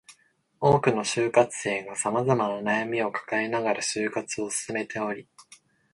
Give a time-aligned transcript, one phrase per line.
[0.59, 5.27] 多くの就活生が様々な悩みを抱えながら就活を進めており